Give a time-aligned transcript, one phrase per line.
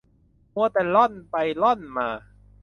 [0.53, 2.07] มัวแต่ร่อนไปร่อนมา